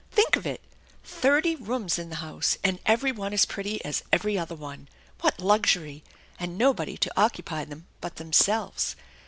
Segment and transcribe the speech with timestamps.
[0.09, 0.63] Think of it!
[1.03, 4.89] Thirty rooms in the house, and every one as pretty as every other one!
[5.19, 6.03] What luxury!
[6.39, 8.95] And nobody to occupy them but themselves!